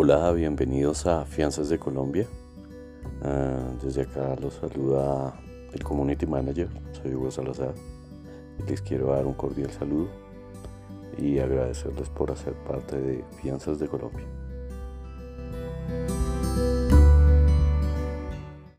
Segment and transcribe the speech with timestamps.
[0.00, 2.24] Hola, bienvenidos a Fianzas de Colombia.
[3.20, 5.34] Ah, desde acá los saluda
[5.72, 7.74] el Community Manager, soy Hugo Salazar.
[8.68, 10.06] Les quiero dar un cordial saludo
[11.18, 14.24] y agradecerles por hacer parte de Fianzas de Colombia.